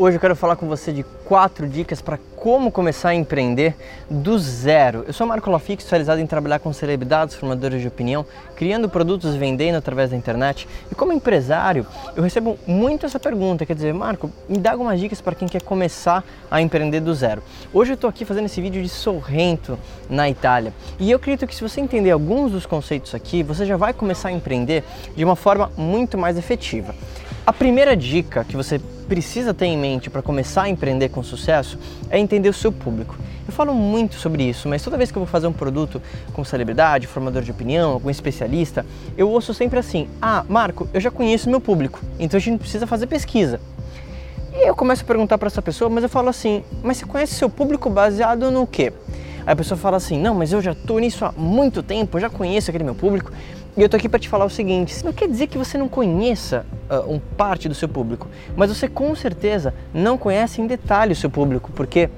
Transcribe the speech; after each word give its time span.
Hoje 0.00 0.16
eu 0.16 0.20
quero 0.20 0.36
falar 0.36 0.54
com 0.54 0.68
você 0.68 0.92
de 0.92 1.02
quatro 1.24 1.68
dicas 1.68 2.00
para 2.00 2.20
como 2.36 2.70
começar 2.70 3.08
a 3.08 3.14
empreender 3.16 3.74
do 4.08 4.38
zero. 4.38 5.02
Eu 5.08 5.12
sou 5.12 5.26
Marco 5.26 5.50
Lafique, 5.50 5.82
especializado 5.82 6.20
em 6.20 6.26
trabalhar 6.26 6.60
com 6.60 6.72
celebridades, 6.72 7.34
formadores 7.34 7.82
de 7.82 7.88
opinião, 7.88 8.24
criando 8.54 8.88
produtos 8.88 9.34
e 9.34 9.38
vendendo 9.38 9.74
através 9.74 10.10
da 10.10 10.16
internet. 10.16 10.68
E 10.88 10.94
como 10.94 11.12
empresário, 11.12 11.84
eu 12.14 12.22
recebo 12.22 12.56
muito 12.64 13.06
essa 13.06 13.18
pergunta, 13.18 13.66
quer 13.66 13.74
dizer, 13.74 13.92
Marco, 13.92 14.30
me 14.48 14.58
dá 14.58 14.70
algumas 14.70 15.00
dicas 15.00 15.20
para 15.20 15.34
quem 15.34 15.48
quer 15.48 15.62
começar 15.62 16.22
a 16.48 16.62
empreender 16.62 17.00
do 17.00 17.12
zero. 17.12 17.42
Hoje 17.74 17.90
eu 17.90 17.94
estou 17.96 18.08
aqui 18.08 18.24
fazendo 18.24 18.46
esse 18.46 18.60
vídeo 18.60 18.80
de 18.80 18.88
Sorrento, 18.88 19.76
na 20.08 20.30
Itália. 20.30 20.72
E 21.00 21.10
eu 21.10 21.16
acredito 21.16 21.44
que 21.44 21.56
se 21.56 21.60
você 21.60 21.80
entender 21.80 22.12
alguns 22.12 22.52
dos 22.52 22.66
conceitos 22.66 23.16
aqui, 23.16 23.42
você 23.42 23.66
já 23.66 23.76
vai 23.76 23.92
começar 23.92 24.28
a 24.28 24.32
empreender 24.32 24.84
de 25.16 25.24
uma 25.24 25.34
forma 25.34 25.72
muito 25.76 26.16
mais 26.16 26.38
efetiva. 26.38 26.94
A 27.48 27.52
primeira 27.54 27.96
dica 27.96 28.44
que 28.44 28.54
você 28.54 28.78
precisa 29.08 29.54
ter 29.54 29.64
em 29.64 29.78
mente 29.78 30.10
para 30.10 30.20
começar 30.20 30.64
a 30.64 30.68
empreender 30.68 31.08
com 31.08 31.22
sucesso 31.22 31.78
é 32.10 32.18
entender 32.18 32.50
o 32.50 32.52
seu 32.52 32.70
público. 32.70 33.16
Eu 33.46 33.54
falo 33.54 33.72
muito 33.72 34.16
sobre 34.16 34.42
isso, 34.42 34.68
mas 34.68 34.82
toda 34.82 34.98
vez 34.98 35.10
que 35.10 35.16
eu 35.16 35.22
vou 35.22 35.26
fazer 35.26 35.46
um 35.46 35.52
produto 35.54 36.02
com 36.34 36.44
celebridade, 36.44 37.06
formador 37.06 37.40
de 37.40 37.50
opinião, 37.50 37.92
algum 37.92 38.10
especialista, 38.10 38.84
eu 39.16 39.30
ouço 39.30 39.54
sempre 39.54 39.78
assim: 39.78 40.10
Ah, 40.20 40.44
Marco, 40.46 40.90
eu 40.92 41.00
já 41.00 41.10
conheço 41.10 41.48
meu 41.48 41.58
público, 41.58 42.00
então 42.18 42.36
a 42.36 42.40
gente 42.40 42.58
precisa 42.60 42.86
fazer 42.86 43.06
pesquisa. 43.06 43.58
E 44.52 44.68
eu 44.68 44.76
começo 44.76 45.02
a 45.02 45.06
perguntar 45.06 45.38
para 45.38 45.46
essa 45.46 45.62
pessoa, 45.62 45.88
mas 45.88 46.02
eu 46.02 46.10
falo 46.10 46.28
assim: 46.28 46.62
Mas 46.82 46.98
você 46.98 47.06
conhece 47.06 47.34
seu 47.34 47.48
público 47.48 47.88
baseado 47.88 48.50
no 48.50 48.66
quê? 48.66 48.92
Aí 49.46 49.54
a 49.54 49.56
pessoa 49.56 49.78
fala 49.78 49.96
assim: 49.96 50.20
Não, 50.20 50.34
mas 50.34 50.52
eu 50.52 50.60
já 50.60 50.72
estou 50.72 50.98
nisso 50.98 51.24
há 51.24 51.32
muito 51.32 51.82
tempo, 51.82 52.18
eu 52.18 52.20
já 52.20 52.28
conheço 52.28 52.70
aquele 52.70 52.84
meu 52.84 52.94
público. 52.94 53.32
E 53.78 53.82
eu 53.82 53.88
tô 53.88 53.96
aqui 53.96 54.08
para 54.08 54.18
te 54.18 54.28
falar 54.28 54.44
o 54.44 54.50
seguinte: 54.50 55.04
não 55.04 55.12
quer 55.12 55.28
dizer 55.28 55.46
que 55.46 55.56
você 55.56 55.78
não 55.78 55.88
conheça 55.88 56.66
uh, 56.90 57.12
um 57.12 57.20
parte 57.20 57.68
do 57.68 57.76
seu 57.76 57.88
público, 57.88 58.26
mas 58.56 58.76
você 58.76 58.88
com 58.88 59.14
certeza 59.14 59.72
não 59.94 60.18
conhece 60.18 60.60
em 60.60 60.66
detalhe 60.66 61.12
o 61.12 61.16
seu 61.16 61.30
público, 61.30 61.70
porque 61.70 62.10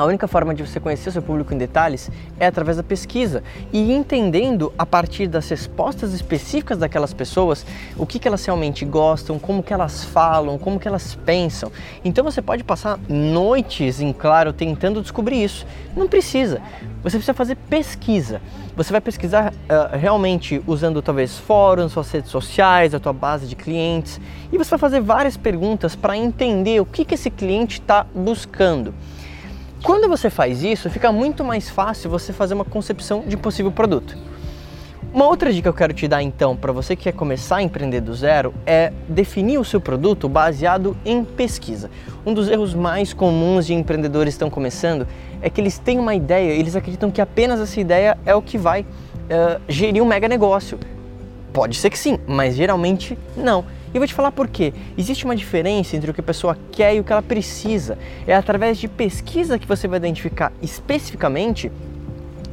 a 0.00 0.04
única 0.06 0.26
forma 0.26 0.54
de 0.54 0.66
você 0.66 0.80
conhecer 0.80 1.10
o 1.10 1.12
seu 1.12 1.20
público 1.20 1.52
em 1.52 1.58
detalhes 1.58 2.10
é 2.38 2.46
através 2.46 2.78
da 2.78 2.82
pesquisa 2.82 3.42
e 3.70 3.92
entendendo 3.92 4.72
a 4.78 4.86
partir 4.86 5.26
das 5.26 5.46
respostas 5.50 6.14
específicas 6.14 6.78
daquelas 6.78 7.12
pessoas 7.12 7.66
o 7.98 8.06
que, 8.06 8.18
que 8.18 8.26
elas 8.26 8.42
realmente 8.42 8.82
gostam, 8.86 9.38
como 9.38 9.62
que 9.62 9.74
elas 9.74 10.02
falam, 10.02 10.56
como 10.58 10.80
que 10.80 10.88
elas 10.88 11.14
pensam. 11.16 11.70
Então 12.02 12.24
você 12.24 12.40
pode 12.40 12.64
passar 12.64 12.98
noites 13.10 14.00
em 14.00 14.10
claro 14.10 14.54
tentando 14.54 15.02
descobrir 15.02 15.44
isso. 15.44 15.66
Não 15.94 16.08
precisa. 16.08 16.62
Você 17.02 17.18
precisa 17.18 17.34
fazer 17.34 17.56
pesquisa. 17.68 18.40
Você 18.74 18.92
vai 18.92 19.02
pesquisar 19.02 19.52
uh, 19.52 19.98
realmente 19.98 20.62
usando 20.66 21.02
talvez 21.02 21.36
fóruns, 21.36 21.92
suas 21.92 22.10
redes 22.10 22.30
sociais, 22.30 22.94
a 22.94 22.98
tua 22.98 23.12
base 23.12 23.46
de 23.46 23.54
clientes 23.54 24.18
e 24.50 24.56
você 24.56 24.70
vai 24.70 24.78
fazer 24.78 25.02
várias 25.02 25.36
perguntas 25.36 25.94
para 25.94 26.16
entender 26.16 26.80
o 26.80 26.86
que, 26.86 27.04
que 27.04 27.16
esse 27.16 27.28
cliente 27.28 27.80
está 27.80 28.06
buscando. 28.14 28.94
Quando 29.82 30.08
você 30.08 30.28
faz 30.28 30.62
isso, 30.62 30.90
fica 30.90 31.10
muito 31.10 31.42
mais 31.42 31.70
fácil 31.70 32.10
você 32.10 32.34
fazer 32.34 32.52
uma 32.52 32.66
concepção 32.66 33.24
de 33.26 33.34
possível 33.34 33.72
produto. 33.72 34.14
Uma 35.12 35.26
outra 35.26 35.50
dica 35.50 35.62
que 35.62 35.68
eu 35.68 35.74
quero 35.74 35.94
te 35.94 36.06
dar 36.06 36.22
então 36.22 36.54
para 36.54 36.70
você 36.70 36.94
que 36.94 37.04
quer 37.04 37.12
começar 37.12 37.56
a 37.56 37.62
empreender 37.62 38.02
do 38.02 38.14
zero 38.14 38.52
é 38.66 38.92
definir 39.08 39.58
o 39.58 39.64
seu 39.64 39.80
produto 39.80 40.28
baseado 40.28 40.94
em 41.04 41.24
pesquisa. 41.24 41.90
Um 42.26 42.34
dos 42.34 42.48
erros 42.48 42.74
mais 42.74 43.14
comuns 43.14 43.66
de 43.66 43.74
empreendedores 43.74 44.34
estão 44.34 44.50
começando 44.50 45.08
é 45.40 45.48
que 45.48 45.60
eles 45.60 45.78
têm 45.78 45.98
uma 45.98 46.14
ideia, 46.14 46.52
eles 46.52 46.76
acreditam 46.76 47.10
que 47.10 47.20
apenas 47.20 47.58
essa 47.58 47.80
ideia 47.80 48.18
é 48.26 48.34
o 48.34 48.42
que 48.42 48.58
vai 48.58 48.82
uh, 48.82 49.60
gerir 49.66 50.02
um 50.02 50.06
mega 50.06 50.28
negócio. 50.28 50.78
Pode 51.54 51.76
ser 51.76 51.88
que 51.88 51.98
sim, 51.98 52.18
mas 52.26 52.54
geralmente 52.54 53.18
não. 53.34 53.64
E 53.92 53.98
vou 53.98 54.06
te 54.06 54.14
falar 54.14 54.32
por 54.32 54.48
quê. 54.48 54.72
Existe 54.96 55.24
uma 55.24 55.34
diferença 55.34 55.96
entre 55.96 56.10
o 56.10 56.14
que 56.14 56.20
a 56.20 56.24
pessoa 56.24 56.56
quer 56.70 56.94
e 56.94 57.00
o 57.00 57.04
que 57.04 57.12
ela 57.12 57.22
precisa. 57.22 57.98
É 58.26 58.34
através 58.34 58.78
de 58.78 58.86
pesquisa 58.88 59.58
que 59.58 59.66
você 59.66 59.88
vai 59.88 59.98
identificar 59.98 60.52
especificamente 60.62 61.70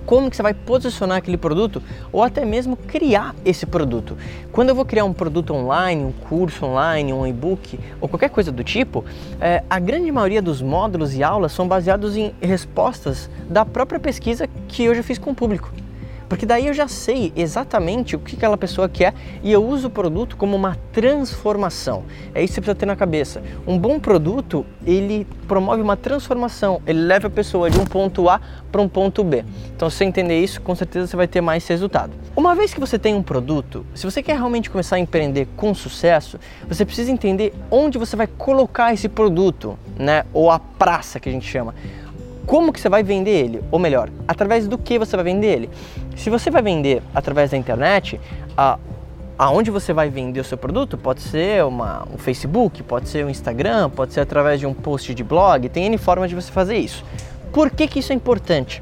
como 0.08 0.30
que 0.30 0.38
você 0.38 0.42
vai 0.42 0.54
posicionar 0.54 1.18
aquele 1.18 1.36
produto 1.38 1.84
ou 2.14 2.24
até 2.24 2.46
mesmo 2.46 2.78
criar 2.78 3.36
esse 3.44 3.66
produto. 3.66 4.18
Quando 4.54 4.70
eu 4.70 4.76
vou 4.76 4.86
criar 4.86 5.04
um 5.04 5.12
produto 5.12 5.54
online, 5.54 6.06
um 6.06 6.14
curso 6.14 6.66
online, 6.66 7.12
um 7.12 7.28
e-book 7.28 7.78
ou 8.00 8.08
qualquer 8.08 8.30
coisa 8.30 8.50
do 8.50 8.64
tipo, 8.64 9.04
é, 9.40 9.62
a 9.70 9.78
grande 9.80 10.10
maioria 10.10 10.42
dos 10.42 10.62
módulos 10.62 11.14
e 11.14 11.22
aulas 11.22 11.52
são 11.52 11.68
baseados 11.68 12.16
em 12.16 12.34
respostas 12.42 13.30
da 13.50 13.66
própria 13.66 14.00
pesquisa 14.00 14.48
que 14.70 14.86
eu 14.86 14.96
já 14.96 15.04
fiz 15.04 15.18
com 15.18 15.32
o 15.32 15.36
público. 15.36 15.74
Porque 16.30 16.46
daí 16.46 16.68
eu 16.68 16.74
já 16.74 16.88
sei 16.88 17.32
exatamente 17.36 18.16
o 18.16 18.20
que 18.20 18.36
aquela 18.36 18.58
pessoa 18.58 18.90
quer 18.90 19.14
e 19.42 19.52
eu 19.52 19.66
uso 19.66 19.88
o 19.88 19.90
produto 19.90 20.36
como 20.36 20.56
uma 20.56 20.78
transformação. 20.92 22.04
É 22.34 22.44
isso 22.44 22.54
que 22.54 22.56
você 22.56 22.62
precisa 22.62 22.76
ter 22.76 22.86
na 22.86 22.96
cabeça. 22.96 23.42
Um 23.66 23.78
bom 23.78 24.00
produto, 24.00 24.66
ele 24.86 25.26
promove 25.48 25.82
uma 25.82 25.96
transformação, 25.96 26.82
ele 26.86 27.00
leva 27.00 27.28
a 27.28 27.30
pessoa 27.30 27.70
de 27.70 27.80
um 27.80 27.86
ponto 27.86 28.30
A 28.30 28.42
para 28.72 28.82
um 28.82 28.90
ponto 28.90 29.24
B. 29.24 29.46
Então, 29.76 29.90
se 29.90 29.98
você 29.98 30.06
entender 30.06 30.42
isso, 30.42 30.62
com 30.62 30.76
certeza 30.76 31.08
você 31.08 31.16
vai 31.16 31.28
ter 31.28 31.42
mais 31.42 31.66
resultado. 31.68 32.12
Uma 32.36 32.54
vez 32.54 32.74
que 32.74 32.80
você 32.80 33.00
tem 33.00 33.16
um 33.16 33.24
produto, 33.24 33.86
se 33.96 34.04
você 34.04 34.22
quer 34.22 34.36
realmente 34.36 34.70
começar 34.70 34.98
a 34.98 35.00
empreender 35.00 35.48
com 35.56 35.74
sucesso, 35.74 36.40
você 36.68 36.86
precisa 36.86 37.12
entender 37.12 37.54
onde 37.72 37.98
você 37.98 38.16
vai 38.16 38.28
colocar 38.28 38.94
esse 38.94 39.08
produto, 39.08 39.78
né? 39.98 40.26
Ou 40.34 40.52
a 40.52 40.60
praça 40.60 41.20
que 41.20 41.30
a 41.30 41.32
gente 41.32 41.48
chama 41.48 41.74
como 42.48 42.72
que 42.72 42.80
você 42.80 42.88
vai 42.88 43.04
vender 43.04 43.32
ele, 43.32 43.62
ou 43.70 43.78
melhor, 43.78 44.10
através 44.26 44.68
do 44.68 44.78
que 44.78 44.98
você 44.98 45.16
vai 45.18 45.26
vender 45.26 45.48
ele. 45.48 45.70
Se 46.16 46.30
você 46.30 46.50
vai 46.50 46.62
vender 46.62 47.04
através 47.14 47.52
da 47.52 47.58
internet, 47.58 48.20
a, 48.58 48.80
aonde 49.38 49.70
você 49.70 49.92
vai 49.92 50.10
vender 50.10 50.40
o 50.40 50.44
seu 50.46 50.58
produto 50.58 50.98
pode 50.98 51.22
ser 51.22 51.64
uma, 51.66 52.08
um 52.12 52.18
Facebook, 52.18 52.82
pode 52.84 53.10
ser 53.10 53.26
um 53.26 53.30
Instagram, 53.30 53.90
pode 53.90 54.14
ser 54.14 54.22
através 54.22 54.62
de 54.62 54.66
um 54.66 54.74
post 54.74 55.14
de 55.14 55.24
blog, 55.26 55.68
tem 55.68 55.86
N 55.88 55.98
formas 55.98 56.30
de 56.30 56.36
você 56.36 56.50
fazer 56.50 56.78
isso. 56.78 57.04
Por 57.52 57.70
que, 57.70 57.86
que 57.86 58.00
isso 58.00 58.14
é 58.14 58.16
importante? 58.16 58.82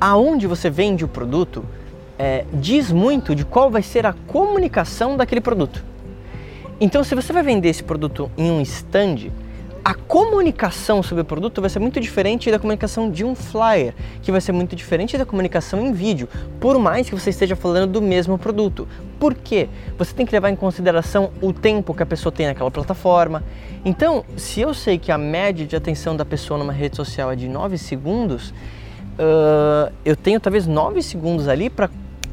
Aonde 0.00 0.48
você 0.48 0.68
vende 0.68 1.04
o 1.04 1.08
produto 1.08 1.64
é, 2.18 2.44
diz 2.52 2.90
muito 2.90 3.34
de 3.34 3.44
qual 3.44 3.70
vai 3.70 3.82
ser 3.82 4.04
a 4.04 4.12
comunicação 4.26 5.16
daquele 5.16 5.40
produto. 5.40 5.84
Então, 6.80 7.04
se 7.04 7.14
você 7.14 7.32
vai 7.32 7.42
vender 7.42 7.68
esse 7.68 7.82
produto 7.82 8.30
em 8.36 8.50
um 8.50 8.60
stand, 8.60 9.30
a 9.86 9.94
comunicação 9.94 11.00
sobre 11.00 11.22
o 11.22 11.24
produto 11.24 11.60
vai 11.60 11.70
ser 11.70 11.78
muito 11.78 12.00
diferente 12.00 12.50
da 12.50 12.58
comunicação 12.58 13.08
de 13.08 13.24
um 13.24 13.36
flyer, 13.36 13.94
que 14.20 14.32
vai 14.32 14.40
ser 14.40 14.50
muito 14.50 14.74
diferente 14.74 15.16
da 15.16 15.24
comunicação 15.24 15.80
em 15.80 15.92
vídeo, 15.92 16.28
por 16.58 16.76
mais 16.76 17.08
que 17.08 17.14
você 17.14 17.30
esteja 17.30 17.54
falando 17.54 17.92
do 17.92 18.02
mesmo 18.02 18.36
produto. 18.36 18.88
Por 19.16 19.32
quê? 19.32 19.68
Você 19.96 20.12
tem 20.12 20.26
que 20.26 20.32
levar 20.32 20.50
em 20.50 20.56
consideração 20.56 21.30
o 21.40 21.52
tempo 21.52 21.94
que 21.94 22.02
a 22.02 22.06
pessoa 22.06 22.32
tem 22.32 22.48
naquela 22.48 22.68
plataforma. 22.68 23.44
Então, 23.84 24.24
se 24.36 24.60
eu 24.60 24.74
sei 24.74 24.98
que 24.98 25.12
a 25.12 25.18
média 25.18 25.64
de 25.64 25.76
atenção 25.76 26.16
da 26.16 26.24
pessoa 26.24 26.58
numa 26.58 26.72
rede 26.72 26.96
social 26.96 27.30
é 27.30 27.36
de 27.36 27.46
9 27.46 27.78
segundos, 27.78 28.50
uh, 28.50 29.92
eu 30.04 30.16
tenho 30.16 30.40
talvez 30.40 30.66
9 30.66 31.00
segundos 31.00 31.46
ali 31.46 31.70
para 31.70 31.88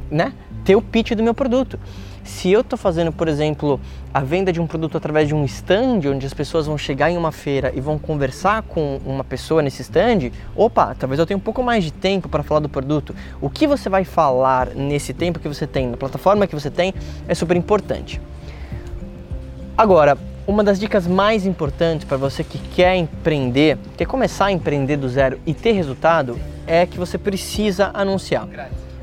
né, 0.09 0.33
ter 0.65 0.75
o 0.75 0.81
pitch 0.81 1.11
do 1.11 1.21
meu 1.21 1.35
produto. 1.35 1.79
Se 2.23 2.49
eu 2.49 2.61
estou 2.61 2.79
fazendo, 2.79 3.11
por 3.11 3.27
exemplo, 3.27 3.79
a 4.13 4.21
venda 4.21 4.51
de 4.51 4.61
um 4.61 4.65
produto 4.65 4.97
através 4.97 5.27
de 5.27 5.35
um 5.35 5.43
stand, 5.43 5.99
onde 6.07 6.25
as 6.25 6.33
pessoas 6.33 6.65
vão 6.65 6.77
chegar 6.77 7.11
em 7.11 7.17
uma 7.17 7.31
feira 7.31 7.71
e 7.75 7.81
vão 7.81 7.99
conversar 7.99 8.61
com 8.63 8.99
uma 9.05 9.23
pessoa 9.23 9.61
nesse 9.61 9.81
stand, 9.81 10.31
opa, 10.55 10.95
talvez 10.97 11.19
eu 11.19 11.25
tenha 11.25 11.37
um 11.37 11.41
pouco 11.41 11.61
mais 11.61 11.83
de 11.83 11.91
tempo 11.91 12.29
para 12.29 12.41
falar 12.41 12.61
do 12.61 12.69
produto. 12.69 13.13
O 13.41 13.49
que 13.49 13.67
você 13.67 13.89
vai 13.89 14.05
falar 14.05 14.69
nesse 14.69 15.13
tempo 15.13 15.37
que 15.37 15.47
você 15.47 15.67
tem, 15.67 15.87
na 15.87 15.97
plataforma 15.97 16.47
que 16.47 16.55
você 16.55 16.71
tem, 16.71 16.93
é 17.27 17.35
super 17.35 17.57
importante. 17.57 18.21
Agora, 19.77 20.17
uma 20.47 20.63
das 20.63 20.79
dicas 20.79 21.05
mais 21.05 21.45
importantes 21.45 22.05
para 22.05 22.15
você 22.17 22.43
que 22.43 22.57
quer 22.57 22.95
empreender, 22.95 23.77
quer 23.97 24.05
começar 24.05 24.45
a 24.45 24.51
empreender 24.51 24.97
do 24.97 25.09
zero 25.09 25.39
e 25.45 25.53
ter 25.53 25.71
resultado, 25.73 26.39
é 26.65 26.85
que 26.85 26.97
você 26.97 27.17
precisa 27.17 27.91
anunciar. 27.93 28.47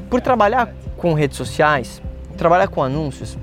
Por 0.08 0.20
trabalhar 0.20 0.72
com 0.96 1.12
redes 1.12 1.36
sociais, 1.36 2.00
trabalhar 2.40 2.68
com 2.68 2.82
anúncios, 2.82 3.36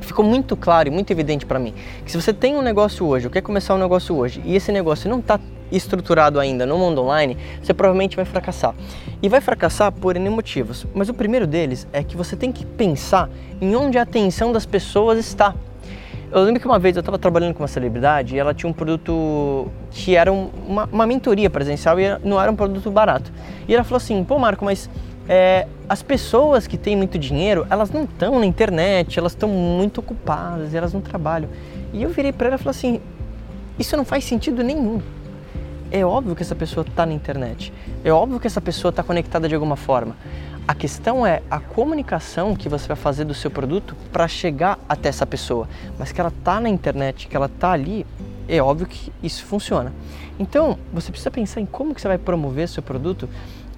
ficou 0.00 0.24
muito 0.24 0.56
claro 0.56 0.88
e 0.88 0.90
muito 0.90 1.12
evidente 1.12 1.46
para 1.46 1.60
mim 1.60 1.72
que 2.04 2.10
se 2.10 2.20
você 2.20 2.32
tem 2.32 2.56
um 2.56 2.62
negócio 2.62 3.06
hoje, 3.06 3.30
quer 3.30 3.40
começar 3.40 3.72
um 3.76 3.78
negócio 3.78 4.16
hoje, 4.16 4.42
e 4.44 4.56
esse 4.56 4.72
negócio 4.72 5.08
não 5.08 5.20
está 5.20 5.38
estruturado 5.70 6.40
ainda 6.40 6.66
no 6.66 6.76
mundo 6.76 7.02
online, 7.02 7.36
você 7.62 7.72
provavelmente 7.72 8.16
vai 8.16 8.24
fracassar. 8.24 8.74
E 9.22 9.28
vai 9.28 9.40
fracassar 9.40 9.92
por 9.92 10.16
N 10.16 10.28
motivos. 10.30 10.86
Mas 10.94 11.08
o 11.08 11.14
primeiro 11.14 11.46
deles 11.46 11.86
é 11.92 12.02
que 12.02 12.16
você 12.16 12.36
tem 12.36 12.52
que 12.52 12.64
pensar 12.64 13.28
em 13.60 13.74
onde 13.74 13.98
a 13.98 14.02
atenção 14.02 14.52
das 14.52 14.64
pessoas 14.64 15.18
está. 15.18 15.54
Eu 16.30 16.42
lembro 16.42 16.60
que 16.60 16.66
uma 16.66 16.78
vez 16.78 16.96
eu 16.96 17.00
estava 17.00 17.18
trabalhando 17.18 17.54
com 17.54 17.62
uma 17.62 17.68
celebridade 17.68 18.34
e 18.34 18.38
ela 18.38 18.52
tinha 18.52 18.68
um 18.68 18.72
produto 18.72 19.68
que 19.90 20.14
era 20.16 20.32
uma, 20.32 20.88
uma 20.92 21.06
mentoria 21.06 21.48
presencial 21.48 21.98
e 21.98 22.18
não 22.24 22.40
era 22.40 22.50
um 22.50 22.56
produto 22.56 22.90
barato. 22.90 23.32
E 23.66 23.74
ela 23.74 23.84
falou 23.84 23.96
assim: 23.96 24.22
pô, 24.24 24.38
Marco, 24.38 24.64
mas 24.64 24.90
é, 25.28 25.66
as 25.88 26.02
pessoas 26.02 26.66
que 26.66 26.76
têm 26.76 26.96
muito 26.96 27.18
dinheiro, 27.18 27.66
elas 27.68 27.90
não 27.90 28.04
estão 28.04 28.38
na 28.38 28.46
internet, 28.46 29.18
elas 29.18 29.32
estão 29.32 29.48
muito 29.48 29.98
ocupadas, 29.98 30.74
elas 30.74 30.92
não 30.92 31.00
trabalham. 31.00 31.48
E 31.92 32.02
eu 32.02 32.10
virei 32.10 32.32
para 32.32 32.48
ela 32.48 32.56
e 32.56 32.58
falei 32.58 32.70
assim: 32.70 33.00
isso 33.78 33.96
não 33.96 34.04
faz 34.04 34.24
sentido 34.24 34.62
nenhum. 34.62 35.00
É 35.90 36.04
óbvio 36.04 36.34
que 36.34 36.42
essa 36.42 36.54
pessoa 36.54 36.84
está 36.86 37.06
na 37.06 37.12
internet, 37.12 37.72
é 38.04 38.10
óbvio 38.10 38.40
que 38.40 38.46
essa 38.46 38.60
pessoa 38.60 38.90
está 38.90 39.02
conectada 39.02 39.48
de 39.48 39.54
alguma 39.54 39.76
forma. 39.76 40.16
A 40.66 40.74
questão 40.74 41.24
é 41.24 41.42
a 41.48 41.60
comunicação 41.60 42.56
que 42.56 42.68
você 42.68 42.88
vai 42.88 42.96
fazer 42.96 43.24
do 43.24 43.32
seu 43.32 43.52
produto 43.52 43.94
para 44.12 44.26
chegar 44.26 44.80
até 44.88 45.08
essa 45.08 45.24
pessoa, 45.24 45.68
mas 45.96 46.10
que 46.10 46.20
ela 46.20 46.32
está 46.36 46.60
na 46.60 46.68
internet, 46.68 47.28
que 47.28 47.36
ela 47.36 47.46
está 47.46 47.70
ali, 47.70 48.04
é 48.48 48.60
óbvio 48.60 48.88
que 48.88 49.12
isso 49.22 49.44
funciona. 49.44 49.92
Então, 50.40 50.76
você 50.92 51.12
precisa 51.12 51.30
pensar 51.30 51.60
em 51.60 51.66
como 51.66 51.94
que 51.94 52.00
você 52.00 52.08
vai 52.08 52.18
promover 52.18 52.68
seu 52.68 52.82
produto 52.82 53.28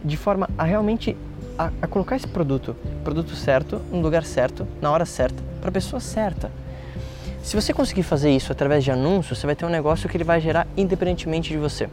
de 0.02 0.16
forma 0.16 0.48
a 0.56 0.64
realmente 0.64 1.14
a, 1.58 1.70
a 1.82 1.86
colocar 1.86 2.16
esse 2.16 2.28
produto, 2.28 2.76
produto 3.02 3.34
certo, 3.34 3.80
no 3.90 4.00
lugar 4.00 4.24
certo, 4.24 4.66
na 4.80 4.90
hora 4.90 5.04
certa, 5.04 5.42
para 5.60 5.70
a 5.70 5.72
pessoa 5.72 6.00
certa. 6.00 6.50
Se 7.42 7.56
você 7.56 7.72
conseguir 7.72 8.02
fazer 8.02 8.30
isso 8.30 8.52
através 8.52 8.84
de 8.84 8.90
anúncios, 8.90 9.38
você 9.38 9.46
vai 9.46 9.56
ter 9.56 9.64
um 9.64 9.70
negócio 9.70 10.08
que 10.08 10.16
ele 10.16 10.24
vai 10.24 10.40
gerar 10.40 10.66
independentemente 10.76 11.50
de 11.50 11.56
você. 11.56 11.88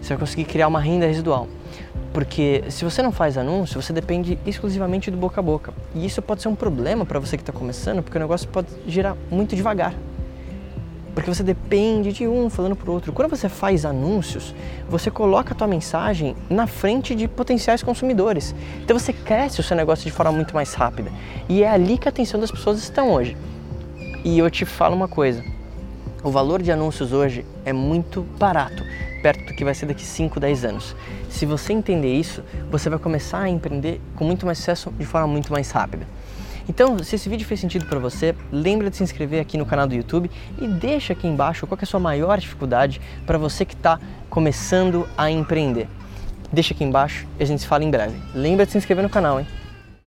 Você 0.00 0.08
vai 0.10 0.18
conseguir 0.18 0.44
criar 0.44 0.68
uma 0.68 0.80
renda 0.80 1.06
residual. 1.06 1.48
Porque 2.12 2.64
se 2.68 2.84
você 2.84 3.00
não 3.00 3.12
faz 3.12 3.38
anúncio, 3.38 3.80
você 3.80 3.92
depende 3.92 4.38
exclusivamente 4.44 5.10
do 5.10 5.16
boca 5.16 5.40
a 5.40 5.42
boca. 5.42 5.72
E 5.94 6.04
isso 6.04 6.20
pode 6.20 6.42
ser 6.42 6.48
um 6.48 6.54
problema 6.54 7.06
para 7.06 7.18
você 7.18 7.36
que 7.36 7.42
está 7.42 7.52
começando, 7.52 8.02
porque 8.02 8.18
o 8.18 8.20
negócio 8.20 8.48
pode 8.48 8.68
girar 8.86 9.16
muito 9.30 9.56
devagar. 9.56 9.94
Porque 11.14 11.32
você 11.32 11.42
depende 11.42 12.12
de 12.12 12.26
um 12.26 12.48
falando 12.48 12.74
para 12.74 12.90
o 12.90 12.94
outro. 12.94 13.12
Quando 13.12 13.28
você 13.28 13.48
faz 13.48 13.84
anúncios, 13.84 14.54
você 14.88 15.10
coloca 15.10 15.52
a 15.52 15.56
tua 15.56 15.66
mensagem 15.66 16.34
na 16.48 16.66
frente 16.66 17.14
de 17.14 17.28
potenciais 17.28 17.82
consumidores. 17.82 18.54
Então 18.82 18.98
você 18.98 19.12
cresce 19.12 19.60
o 19.60 19.62
seu 19.62 19.76
negócio 19.76 20.04
de 20.04 20.10
forma 20.10 20.32
muito 20.32 20.54
mais 20.54 20.72
rápida. 20.74 21.10
E 21.48 21.62
é 21.62 21.68
ali 21.68 21.98
que 21.98 22.08
a 22.08 22.10
atenção 22.10 22.40
das 22.40 22.50
pessoas 22.50 22.78
estão 22.78 23.12
hoje. 23.12 23.36
E 24.24 24.38
eu 24.38 24.48
te 24.50 24.64
falo 24.64 24.94
uma 24.94 25.08
coisa, 25.08 25.44
o 26.22 26.30
valor 26.30 26.62
de 26.62 26.70
anúncios 26.70 27.12
hoje 27.12 27.44
é 27.64 27.72
muito 27.72 28.22
barato, 28.38 28.84
perto 29.20 29.44
do 29.46 29.54
que 29.54 29.64
vai 29.64 29.74
ser 29.74 29.86
daqui 29.86 30.04
5, 30.04 30.38
10 30.38 30.64
anos. 30.64 30.94
Se 31.28 31.44
você 31.44 31.72
entender 31.72 32.14
isso, 32.14 32.44
você 32.70 32.88
vai 32.88 33.00
começar 33.00 33.40
a 33.40 33.48
empreender 33.48 34.00
com 34.14 34.24
muito 34.24 34.46
mais 34.46 34.58
sucesso 34.58 34.92
de 34.92 35.04
forma 35.04 35.26
muito 35.26 35.52
mais 35.52 35.72
rápida. 35.72 36.06
Então, 36.68 36.98
se 37.02 37.16
esse 37.16 37.28
vídeo 37.28 37.46
fez 37.46 37.60
sentido 37.60 37.86
para 37.86 37.98
você, 37.98 38.34
lembra 38.50 38.88
de 38.88 38.96
se 38.96 39.02
inscrever 39.02 39.40
aqui 39.40 39.58
no 39.58 39.66
canal 39.66 39.86
do 39.86 39.94
YouTube 39.94 40.30
e 40.60 40.66
deixa 40.66 41.12
aqui 41.12 41.26
embaixo 41.26 41.66
qual 41.66 41.78
é 41.80 41.84
a 41.84 41.86
sua 41.86 42.00
maior 42.00 42.38
dificuldade 42.38 43.00
para 43.26 43.38
você 43.38 43.64
que 43.64 43.74
está 43.74 43.98
começando 44.30 45.08
a 45.16 45.30
empreender. 45.30 45.88
Deixa 46.52 46.74
aqui 46.74 46.84
embaixo 46.84 47.26
e 47.38 47.42
a 47.42 47.46
gente 47.46 47.62
se 47.62 47.66
fala 47.66 47.84
em 47.84 47.90
breve. 47.90 48.16
Lembra 48.34 48.66
de 48.66 48.72
se 48.72 48.78
inscrever 48.78 49.02
no 49.02 49.10
canal, 49.10 49.40
hein? 49.40 49.46